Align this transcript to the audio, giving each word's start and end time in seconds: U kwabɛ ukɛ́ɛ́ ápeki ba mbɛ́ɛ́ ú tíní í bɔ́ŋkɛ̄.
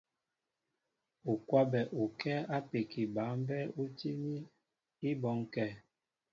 U 1.31 1.33
kwabɛ 1.47 1.81
ukɛ́ɛ́ 2.01 2.47
ápeki 2.57 3.01
ba 3.15 3.23
mbɛ́ɛ́ 3.39 3.71
ú 3.81 3.83
tíní 3.97 4.33
í 5.07 5.09
bɔ́ŋkɛ̄. 5.21 5.69